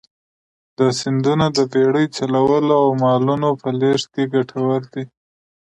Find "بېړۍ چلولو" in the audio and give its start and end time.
1.71-2.75